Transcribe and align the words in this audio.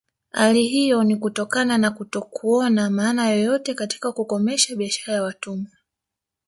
Hali 0.31 0.67
hiyo 0.67 1.03
ni 1.03 1.15
kutokana 1.15 1.77
na 1.77 1.91
kutokuona 1.91 2.89
maana 2.89 3.29
yoyote 3.31 3.73
katika 3.73 4.11
kukomesha 4.11 4.75
biashara 4.75 5.13
ya 5.17 5.23
watumwa 5.23 5.71